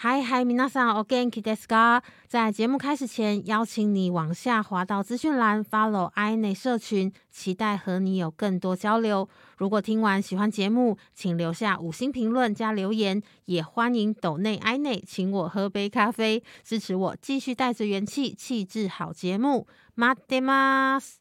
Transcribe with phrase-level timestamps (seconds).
[0.00, 2.01] 嗨嗨，皆さんお元気ですか？
[2.27, 9.29] 在节目开始前，邀请你往下滑到资讯栏，follow i 内社群，期待和你有更多交流。
[9.57, 19.67] 如果听完喜欢节目，请留下五星评论加留言，也欢迎抖内 i 内请我喝杯咖啡，支持我继续带着元气，气质好节目。
[19.93, 21.19] 待ってます。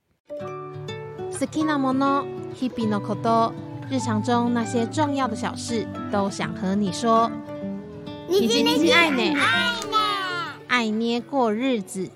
[1.39, 2.25] 好きなもの、
[2.55, 3.52] 日々のこと、
[3.91, 7.30] 日常中那些重要的小事，都想和你说。
[8.30, 9.34] 你今天是爱呢，
[10.68, 12.09] 爱捏过日子。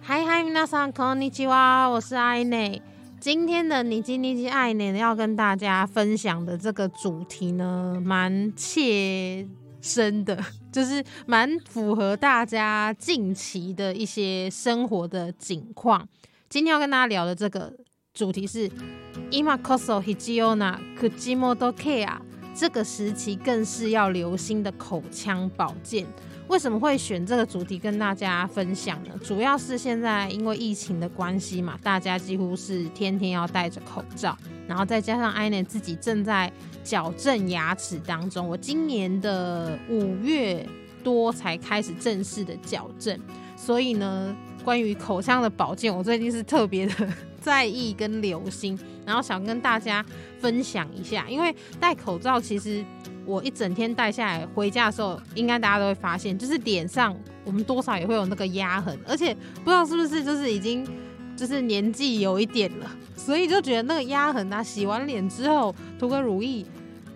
[0.00, 2.80] 嗨嗨，皆さんこんにちは，我是爱内。
[3.20, 9.46] 今天的你今天是爱呢，要跟大家分享的这个主题呢，蛮切
[9.80, 10.38] 身的，
[10.72, 16.08] 就是蛮符合大家近期的一些生活的景况。
[16.48, 17.72] 今天要跟大家聊的这个
[18.14, 18.70] 主题是
[19.30, 22.20] 今こそ必要な口元ケア。
[22.61, 26.05] 这个时期更是要留心的口腔保健。
[26.47, 29.09] 为什么会选这个主题跟大家分享呢？
[29.23, 38.47] 主要是现在因为疫情的关系嘛，大家几乎是天天要戴着口罩，然后再加上 i n 自己正在矫正牙齿当中。
[38.47, 40.63] 我今年的五月
[41.03, 43.19] 多才开始正式的矫正，
[43.57, 46.93] 所以呢，关于口腔的保健，我最近是特别的。
[47.41, 50.05] 在意跟留心，然后想跟大家
[50.39, 52.83] 分享一下，因为戴口罩其实
[53.25, 60.87] 我一整天戴下来，回家的时候应该大家都会发现，就是脸上我们多少也会有那个压痕，而且不知道是不是就是已经
[61.35, 66.65] 就是年纪有一点了，所以就觉得那个压痕啊，洗完脸之后涂个乳液，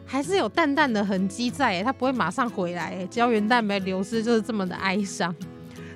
[0.06, 5.34] 还是有淡淡的痕迹在，它不会马上回来，胶原蛋白流失就是这么的哀伤，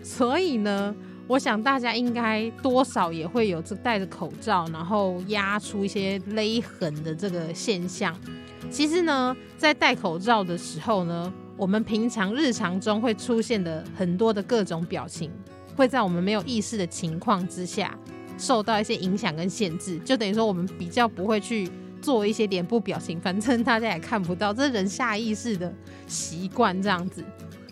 [0.04, 0.96] 所以呢。
[1.30, 8.20] 我想大家应该多少也会有这戴着口罩，然后压出一些勒痕的这个现象。
[8.72, 15.30] 其实呢，在戴口罩的时候呢，我们平常日常中会出现的很多的各种表情，
[15.76, 17.96] 会在我们没有意识的情况之下
[18.36, 20.00] 受到一些影响跟限制。
[20.00, 21.70] 就等于说，我们比较不会去
[22.02, 25.72] 做一些脸部表情，反正大家也看不到，这是人下意识的
[26.08, 27.24] 习惯这样子。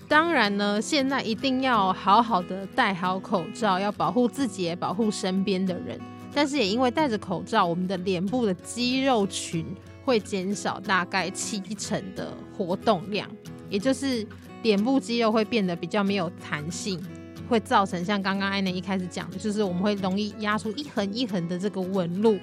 [0.07, 5.99] 当然呢，现在一定要好好的戴好口罩，要保护自己，也保护身边的人。
[6.33, 9.65] 但是也因为戴着口罩，我们的脸部的肌肉群
[10.05, 13.27] 会减少大概七成的活动量，
[13.69, 14.25] 也就是
[14.63, 17.01] 脸部肌肉会变得比较没有弹性，
[17.49, 22.37] 会造成像刚刚艾内一开始讲的，就是我们会容易压出一横一横的这个纹路。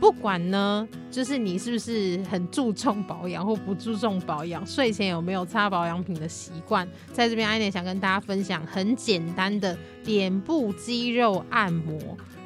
[0.00, 11.98] 不管呢，就是你是不是很注重保养或不注重保养，睡前有没有擦保养品的习惯，在这边艾莲想跟大家分享很简单的脸部肌肉按摩。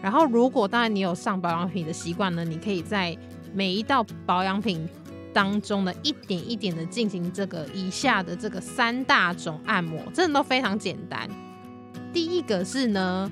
[0.03, 3.17] 然后，如果当然你有上保养品的习惯呢，你可以在
[3.53, 4.89] 每一道保养品
[5.33, 11.29] 当中呢，一点一点的进行这个以下的这个三大种按摩，真的都非常简单。
[12.15, 13.31] 第一个是呢，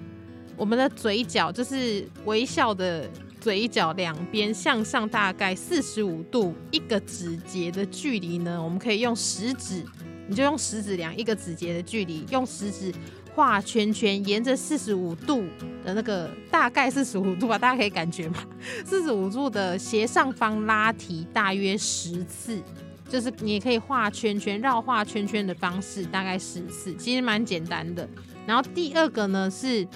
[0.56, 3.08] 我们的嘴角就是微笑的。
[3.40, 9.82] 嘴角两边向上大概四十五度一个指节的距离呢，我们可以用食指，
[10.28, 12.92] 你就用食指量一个指节的距离，用食指
[13.34, 15.42] 画圈圈，沿着四十五度
[15.82, 18.44] 的那个大概四十五度吧，大家可以感觉吗？
[18.84, 22.60] 四十五度的斜上方拉提大约十次，
[23.08, 28.06] 就是你也可以画圈圈，绕画圈圈的方式大概十次，其实蛮简单的。
[28.46, 29.88] 然后第二个呢是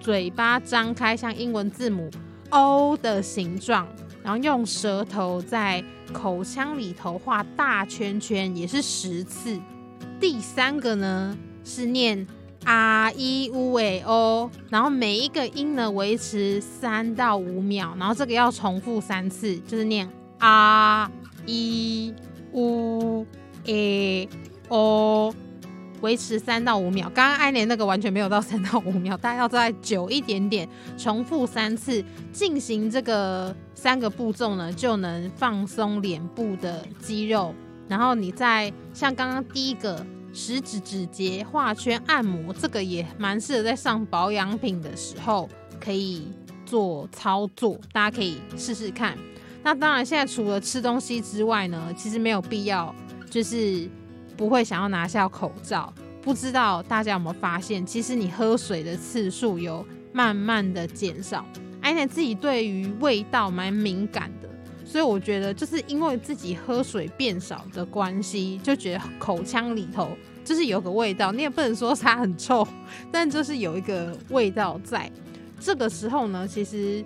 [0.00, 2.10] 嘴巴张开，像英文字母。
[2.50, 3.86] O 的形状，
[4.22, 9.58] 然后用舌头在口腔里头画大圈圈，也是十次。
[10.20, 12.26] 第三个呢是念
[12.64, 20.08] R E U A O，然后每一个音呢维持三到五秒，然后这个要重复三次，就是念
[20.38, 21.10] R
[21.46, 22.14] E
[22.52, 23.26] U
[23.66, 24.28] A
[24.68, 25.34] O。
[26.00, 32.02] 维持三到五秒，刚刚艾莲那个完全没有到三到五秒，大家要再久一点点，重复三次
[32.32, 37.54] 进行这个三个步骤呢，就能放松脸部的肌肉。
[37.86, 45.48] 然后你再像刚刚第一个食指指节画圈按摩，这个也蛮适合在上保养品的时候
[45.78, 46.32] 可以
[46.64, 49.18] 做操作，大家可以试试看。
[49.62, 52.94] 那当然，现在除了吃东西之外呢，其实没有必要
[53.28, 53.90] 就是。
[54.40, 55.92] 不会想要拿下口罩，
[56.22, 61.44] 不知道大家有没有发现，其实你喝水的次数有慢慢的减少。
[61.82, 64.48] 而且自己对于味道蛮敏感的，
[64.82, 70.08] 所以我觉得就是因为自己喝水变少的关系，就觉得口腔里头
[70.42, 72.66] 就是有个味道，你也不能说它很臭，
[73.12, 75.12] 但就是有一个味道在。
[75.60, 77.04] 这个时候呢，其实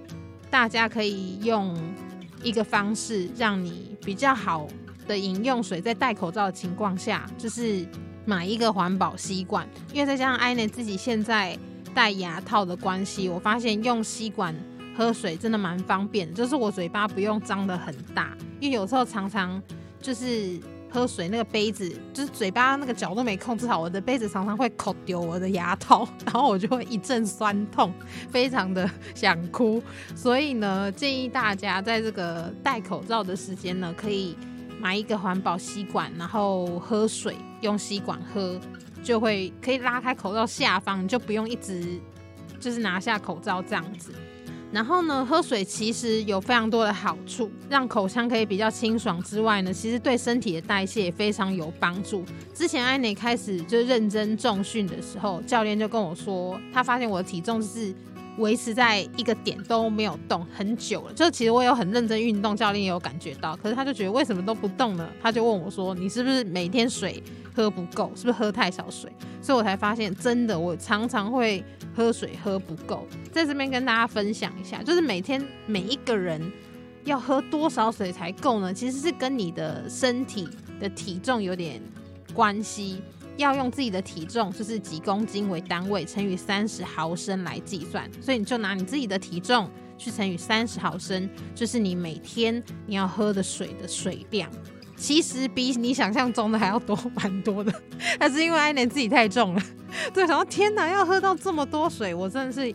[0.48, 1.76] 大家可以用
[2.44, 4.68] 一个方式让你比较好。
[5.06, 7.86] 的饮用水在戴口罩的情况下，就是
[8.24, 11.58] 买一个环保吸管，因为再加上艾内自己现在
[11.94, 14.54] 戴牙套的关系，我发现用吸管
[14.96, 19.62] 喝水真的蛮方便，就是我嘴巴不用张得很大，因为有时候常常
[20.00, 20.58] 就是
[20.90, 27.92] 喝水那个杯子，就是嘴巴那个角度没控制好，我的杯子常常会口丢我的牙套， 然后我就会一阵酸痛，
[28.30, 29.82] 非常的想哭。
[30.14, 34.36] 所以呢，建议大家在这个戴口罩的时间呢，可以。
[34.84, 38.60] 买一个环保吸管，然后喝水用吸管喝，
[39.02, 41.98] 就会可以拉开口罩下方，就不用一直
[42.60, 44.12] 就是拿下口罩这样子。
[44.70, 52.22] 然后呢，喝水其实有非常多的好处，让口腔可以比较清爽之外呢，其实对身体的代谢也非常有帮助。
[52.52, 57.94] 之前艾内开始就认真重训的时候，教练就跟我说，他发现我的体重是。
[58.38, 65.08] 维持在一个点都没有动很久了，就其实我有很认真运动，教练也有感觉到，可是他就觉得为什么都不动呢？
[65.22, 67.22] 他就问我说：“你是不是每天水
[67.54, 68.10] 喝不够？
[68.16, 69.10] 是不是喝太少水？”
[69.40, 71.62] 所以我才发现，真的我常常会
[71.94, 73.06] 喝水喝不够。
[73.30, 76.40] 在这边跟大家分享一下，就是每天每一个人
[77.04, 78.74] 要喝多少水才够呢？
[78.74, 80.48] 其实是跟你的身体
[80.80, 81.80] 的体重有点
[82.32, 83.00] 关系。
[83.36, 88.08] 要用自己的体重，就是几公斤为单位，乘以三十毫升来计算。
[88.20, 94.50] 所以你就拿你自己的体重去乘以三十毫升，就是你每天你要喝的水的水量。
[94.96, 97.72] 其实比你想象中的还要多，蛮多的。
[98.18, 99.62] 但是因为艾莲自己太重了，
[100.12, 102.72] 对，然后天哪，要喝到这么多水，我真的是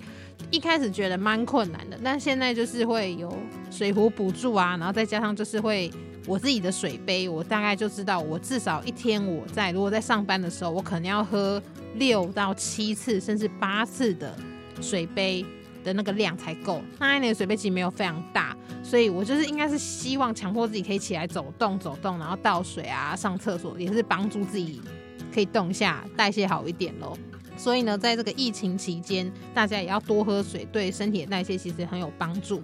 [0.51, 1.99] 一开始觉得蛮困难的。
[2.03, 3.31] 但现在就是会有
[3.71, 5.91] 水壶补助啊，然后再加上就是会。
[6.27, 11.59] 我自己的水杯，我大概就知道，我至少一天我在如果在上班的时候，我可能要喝
[11.95, 14.37] 六到七次，甚至八次的
[14.79, 15.43] 水杯
[15.83, 16.83] 的那个量才够。
[16.99, 24.79] 那一年水杯其实没有非常大，所以我就是应该是希望强迫自己可以起来走动走动，然后倒水啊、上厕所，也是帮助自己
[25.33, 27.17] 可以动一下，代谢好一点喽。
[27.59, 32.63] 所以呢，在这个疫情期间，大家也要多喝水，对身体的代谢其实很有帮助。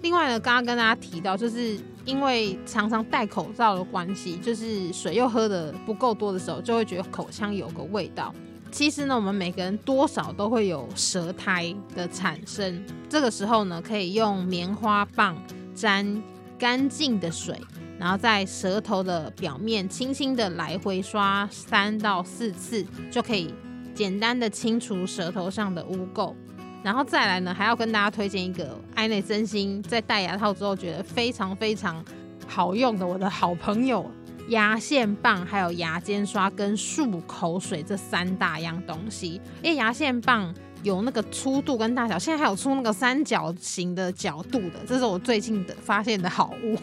[0.00, 8.34] 另外呢，刚刚跟大家提到，就是因为常常戴口罩的关系，就是水又喝的不够多的时候，就会觉得口腔有个味道。
[8.72, 15.36] 其实呢，我们每个人多少都会有舌苔的产生，这个时候呢，可以用棉花棒
[15.74, 16.22] 沾
[16.58, 17.60] 干净的水，
[17.98, 23.52] 然后在舌头的表面轻轻的来回刷三到四次，就可以
[24.00, 26.34] 简单的清除舌头上的污垢。
[26.82, 32.02] 然后再来呢，还要跟大家推荐一个艾内真心在戴牙套之后觉得非常非常
[32.48, 34.10] 好用的我的好朋友
[34.48, 39.38] 牙线棒，还有牙尖刷跟漱口水这三大样东西。
[39.62, 46.78] 因为牙线棒有那个粗度跟大小，现在还有出那个三角形的角度的，这是我最近的发现的好物。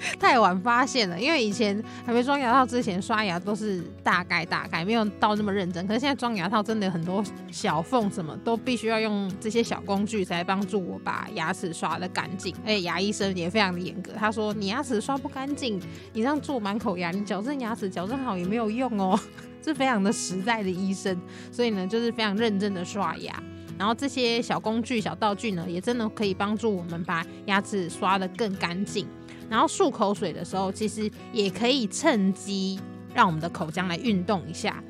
[0.18, 5.86] 太晚发现了，因为以前还没装牙套之前刷牙都是大概大概，没有到那么认真。
[5.86, 12.54] 可是现在装牙套真的很多小缝，什么都必须要用这些小工具才帮助我把牙齿刷的干净。
[12.64, 15.78] 而且牙医生也非常的严格，他说你牙齿刷不干净，
[16.12, 19.18] 你这样做满口牙，你矫正牙齿矫正好也没有用哦，
[19.64, 21.18] 是非常的实在的医生。
[21.52, 23.34] 所以呢，就是非常认真的刷牙。
[23.78, 29.06] 然后这些小工具、小道具呢，也真的可以帮助我们把牙齿刷的更干净。
[29.50, 32.78] 然后漱口水的时候，其实也可以趁机
[33.12, 34.80] 让我们的口腔来运动一下，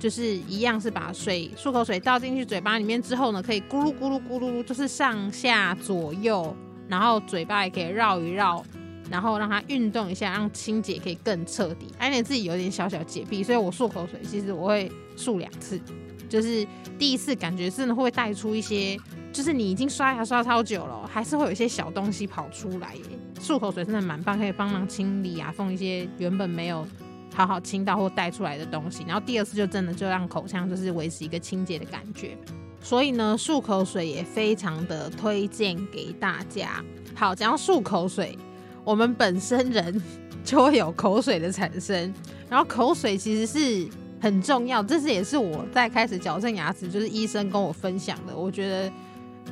[0.00, 6.54] 就是一样是把水漱口水倒进去嘴巴里面之后呢，可以咕噜咕噜咕噜，就是上下左右，
[6.88, 8.64] 然后嘴巴也可以绕一绕，
[9.08, 11.86] 然后让它运动一下，让清洁可以更彻底。
[11.96, 15.80] 而且自己有点小小洁癖，所以我漱口水其实我会漱两次，
[16.28, 16.66] 就是
[16.98, 18.98] 第一次感觉真的会带出一些。
[19.32, 23.02] 就是你已经刷牙刷超久了，还是会有一些小东西跑出来耶。
[23.40, 26.86] 漱口水真的蛮棒，可以帮忙清理牙缝一些原本没有
[27.34, 29.04] 好好清到或带出来的东西。
[29.06, 32.36] 然后第二次就真的就让口腔就是维持一个清洁的感觉。
[32.82, 36.84] 所以呢，漱口水也非常的推荐给大家。
[37.14, 38.36] 好，讲到漱口水，
[38.84, 40.00] 我们本身人
[40.44, 42.12] 就会有口水的产生，
[42.50, 43.88] 然后口水其实是
[44.20, 44.82] 很重要。
[44.82, 48.36] 这是也是我在开始矫正牙齿，就是医生跟我分享的。
[48.36, 48.92] 我觉得。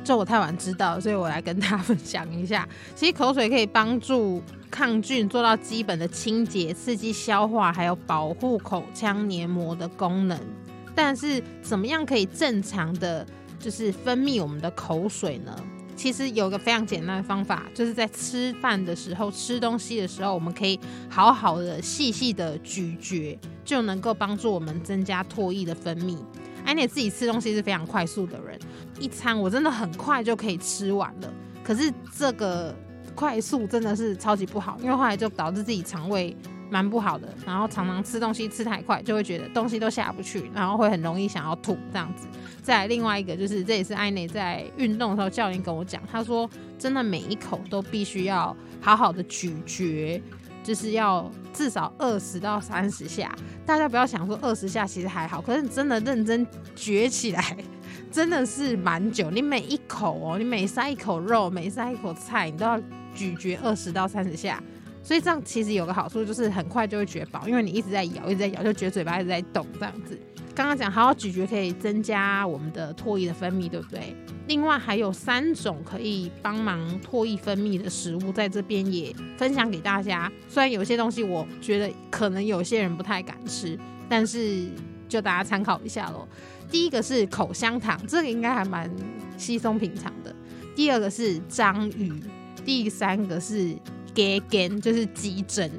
[0.03, 2.67] 这我太晚知道，所以我来跟大家分享一下。
[2.95, 10.39] 其实口水可以帮助抗菌，做到基本的清洁、刺激消化，还有保护口腔黏膜的功能。
[10.95, 13.25] 但是怎么样可以正常的
[13.59, 15.55] 就是分泌我们的口水呢？
[15.95, 20.79] 其实有个非常简单的方法，就是在吃饭的时候、吃东西的时候，我们可以
[21.09, 26.17] 好好的、细细的咀嚼，就能够帮助我们增加唾液的分泌。
[26.65, 28.59] 安妮自己吃东西是非常快速的人，
[28.99, 31.33] 一餐我真的很快就可以吃完了。
[31.63, 32.75] 可是这个
[33.13, 36.35] 快速真的是超级不好，因为后来就导致自己肠胃
[36.69, 37.27] 蛮不好的。
[37.45, 42.27] 然后常常吃东西吃太快，就会觉得东西都下不去，然后会很容易想要吐这样子。
[42.61, 50.21] 再另外一个就是，这也是艾内在运动的时候教练跟我讲，他说真的每一口都必须要好好的咀嚼，
[50.63, 53.33] 就是要至少二十到三十下。
[53.65, 57.57] 大家不要想说二十下其实还好，可是你真的认真嚼起来。
[58.11, 62.77] 真的是蛮久，你每一口哦，你每塞一口肉，每塞一口菜，你都要
[63.15, 64.61] 咀嚼二十到三十下。
[65.01, 70.19] 所以这样其实有个好处，就是很快就会嚼饱，因为你一直在咬，一直在咬，就觉得嘴巴一直在动这样子。
[70.53, 74.13] 刚刚讲好好咀嚼可以增加我们的唾液的分泌，对不对？
[74.51, 80.29] 另外还有三种可以帮忙唾液分泌的食物，在这边也分享给大家。
[80.49, 83.79] 虽然有些东西我觉得可能有些人不太敢吃，
[84.09, 84.67] 但是
[85.07, 86.27] 就大家参考一下喽。
[86.69, 88.91] 第一个是口香糖，这个应该还蛮
[89.37, 90.35] 稀松平常的。
[90.75, 92.11] 第二个是章鱼，
[92.65, 93.73] 第三个是
[94.13, 95.71] g a g a n 就是鸡胗。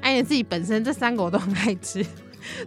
[0.00, 2.02] 哎，你自己本身这三个我都很爱吃，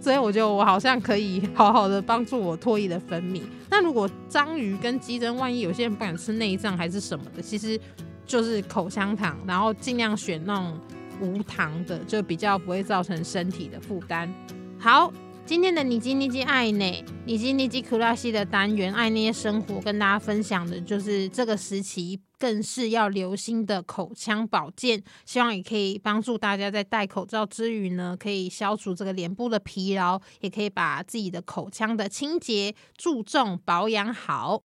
[0.01, 3.41] 所以我觉得我好像可以好好的帮助我唾液的分泌。
[3.69, 7.79] 那如果章鱼跟鸡胗，万一有些人不敢吃内脏还是什么的，其实
[8.25, 10.79] 就是口香糖，然后尽量选那种
[11.21, 14.33] 无糖的，就比较不会造成身体的负担。
[14.79, 15.11] 好。
[15.47, 34.63] 今天的你基尼基爱呢，你基尼基库拉西的单元爱捏生活，跟大家分享的就是这个时期更是要留心的口腔保健，希望也可以帮助大家在戴口罩之余呢，可以消除这个脸部的疲劳，也可以把自己的口腔的清洁注重保养好。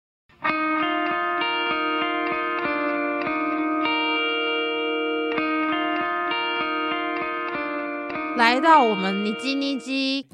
[8.37, 10.27] 来到我们尼基尼基。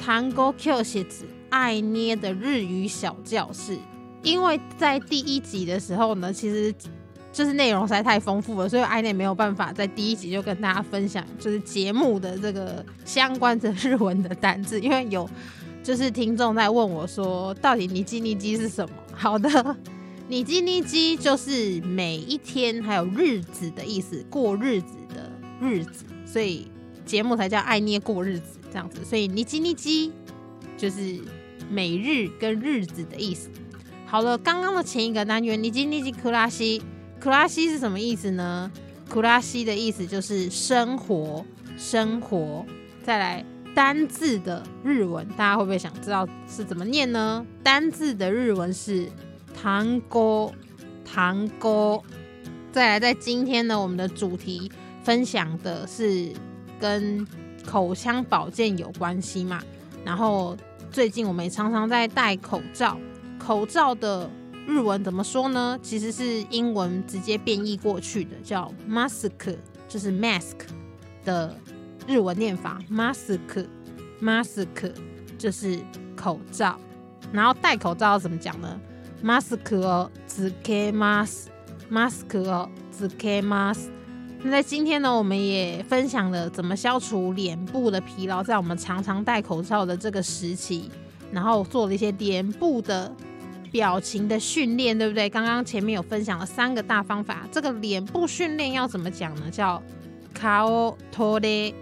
[0.00, 3.78] 韩国 Q 写子爱捏的日语小教室，
[4.22, 6.74] 因为在第一集的时候呢，其实
[7.32, 15.28] 就是内容实在太丰富了，所以爱捏没有办法在第一集就跟大家分享，就是节目的这个相关的日文的单字，因为有
[15.82, 18.94] 就是听众在问我说，到底你基尼基是什么？
[19.12, 19.76] 好的，
[20.28, 25.30] 你基尼基就是每一天还有日子的意思，过日子的
[25.60, 26.66] 日子，所以
[27.04, 28.59] 节目才叫爱捏过日子。
[28.70, 30.12] 这样子，所以尼基尼基
[30.78, 31.18] 就是
[31.68, 33.50] 每日跟日子的意思。
[34.06, 36.80] 好了，刚刚的前一个单元尼基尼基克拉西，
[37.18, 38.70] 克拉西是什么意思呢？
[39.08, 41.44] 克拉西的意思就是生活，
[41.76, 42.64] 生活。
[43.02, 47.44] 再来单字的日文，大家会不会想知道是怎么念呢？
[47.62, 49.08] 单字的日文是
[49.60, 50.52] 糖果，
[51.04, 52.02] 糖果。
[52.72, 54.70] 再来，在今天呢，我们的主题
[55.02, 56.32] 分享的是
[56.80, 57.26] 跟。
[57.66, 59.62] 口腔保健有关系嘛？
[60.04, 60.56] 然后
[60.90, 62.98] 最近我们也常常在戴口罩，
[63.38, 64.28] 口罩的
[64.66, 65.78] 日文怎么说呢？
[65.82, 69.30] 其实是英文直接变异过去的，叫 mask，
[69.88, 70.56] 就是 mask
[71.24, 71.54] 的
[72.06, 74.92] 日文念法，mask，mask
[75.38, 75.78] 就是
[76.16, 76.78] 口罩。
[77.32, 78.80] 然后戴口罩怎么讲呢
[79.22, 83.90] ？mask 哦，只 k mask，mask 哦，只 k mask。
[84.42, 90.90] 那在今天呢，我们也分享了怎么消除脸部的疲劳，在我们常常戴口罩的这个时期，
[91.30, 93.14] 然后做了一些脸部的
[93.70, 95.28] 表情的训练，对不对？
[95.28, 99.50] 刚刚前面有分享了三个大方法，这个脸部训练要怎么讲呢？
[99.50, 99.82] 叫
[100.32, 101.74] 卡欧托勒，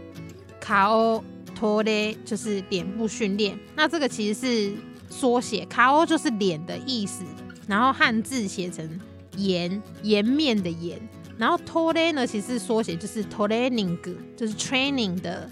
[0.60, 1.22] 卡欧
[1.54, 3.56] 托勒就是脸部训练。
[3.76, 4.76] 那这个其实是
[5.08, 7.22] 缩写，卡欧就是脸的意思，
[7.68, 9.00] 然后汉字写成
[9.36, 10.98] 颜，颜面的颜。
[11.38, 13.96] 然后 tole 呢，其实缩写就是 training，
[14.36, 15.48] 就是 training 的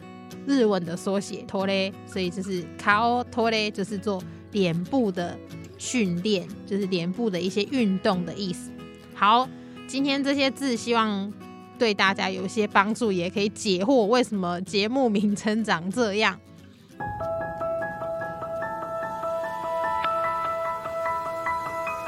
[0.47, 5.39] 日文的缩写 tole，所以就是 kao tole，就是做脸部的
[5.79, 8.71] 训练，就是脸部的一些运动的意思。
[9.15, 9.49] 好，
[9.87, 11.33] 今天这些字希望
[11.79, 16.39] 对大家有一些帮助，也可以解惑为什么节目名称长这样。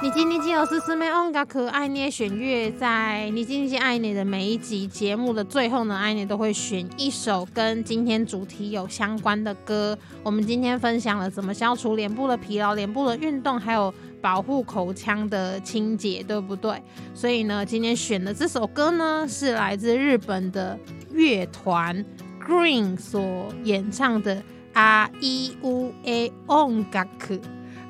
[0.02, 9.98] 你今你今有是师妹哦，噶可爱捏选乐，在你今你今爱你的每一集节目的最后呢，爱你都会选一首跟今天主题有相关的歌。
[10.22, 16.84] 我们今天分享了怎么消除脸部的疲劳、脸部的运动，还有保护口腔的清洁，对不对？
[17.14, 20.78] 所以呢，今天选的这首歌呢，是来自日本的
[21.14, 22.04] 乐团
[22.46, 24.36] Green 所演唱的《
[24.74, 27.08] あいうえ音楽》。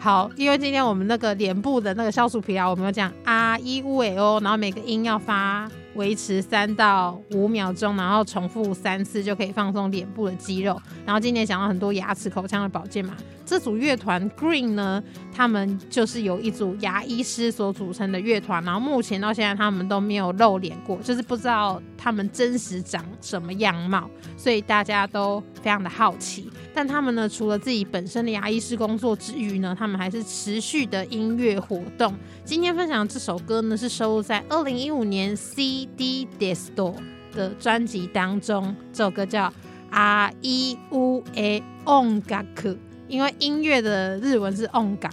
[0.00, 10.80] 好，因为今天我们那个脸部的那个消除疲劳，我们要讲啊一乌诶哦，然后每个音要发维持三到五秒钟，然后重复三次就可以放松脸部的肌肉。
[11.04, 15.02] 然后今年讲到很多牙齿、口腔的保健嘛，这组乐团 Green 呢，
[15.34, 18.62] 他们就是由一组牙医师所组成的乐团。
[18.62, 26.48] 然后目前到现在他们都没有露脸过，就是不知道他们真实长什么样貌，所以大家都非常的好奇。
[26.78, 32.14] 但他们呢，除了自己本身的牙医师工作之余呢，他们还是持续的音乐活动。
[32.44, 36.94] 今天分享这首歌呢，是收录在二零一五年 CD Disco
[37.32, 38.72] 的专辑当中。
[38.92, 39.46] 这首歌叫
[39.90, 42.44] 《阿伊乌诶音楽》，
[43.08, 45.10] 因为音乐的日文是音楽，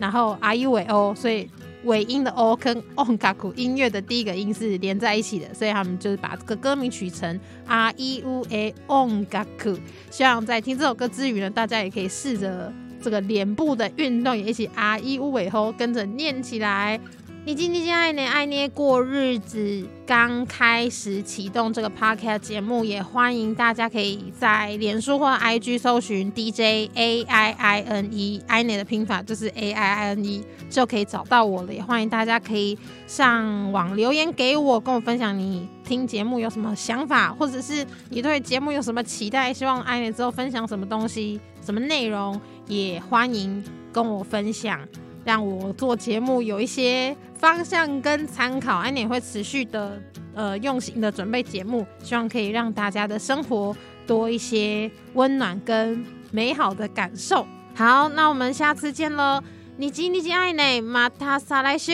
[0.00, 1.50] 然后阿伊尾欧，所以
[1.86, 2.84] 尾音的 o 跟音
[3.18, 7.34] 楽音乐的第一个音是连在一起的，所以他们就是把这个歌名取成
[7.66, 9.76] 《R E U A On k a k u》。
[10.10, 12.72] 希望在听这首歌之余呢，大家也可以试着。
[12.98, 16.98] 这个脸部的运动也一起 R E U 尾后跟着念起来。
[17.46, 31.72] 你今天爱捏爱捏过日子，刚开始启动这个 podcast 节目，也欢迎大家可以在脸书或 IG 搜寻 DJ A I I N E，爱捏的拼法就是 A I I N E，就可以找到我了。
[31.72, 32.76] 也欢迎大家可以
[33.06, 43.62] 上网留言给我，跟我分享你听节目有什么想法，或者是你对节目有什么期待，希望爱捏之后分享什么东西、什么内容，也欢迎
[43.92, 44.80] 跟我分享。
[45.26, 50.00] 让我做节目有一些方向跟参考，安妮会持续的
[50.34, 57.44] 呃用心的准备节目，希望可以让大家的生活多一些温暖跟美好的感受。
[57.74, 59.42] 好，那我们下次见喽！
[59.76, 61.92] 你记你记爱你，马塔萨来修，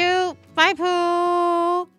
[0.54, 1.91] 拜拜。